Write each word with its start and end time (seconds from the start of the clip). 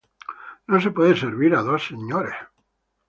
No 0.67 0.81
se 0.81 0.89
puede 0.89 1.15
servir 1.15 1.53
a 1.53 1.61
dos 1.61 1.85
senores. 1.89 2.33